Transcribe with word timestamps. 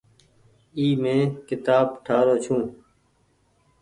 اي 0.77 0.85
مين 1.01 1.21
ڪيتآب 1.47 1.87
ٺآ 2.05 2.17
رو 2.25 2.35
ڇي۔ 2.43 2.57